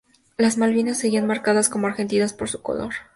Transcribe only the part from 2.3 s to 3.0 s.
por su color.